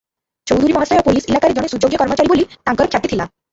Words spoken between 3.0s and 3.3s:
ଥିଲା।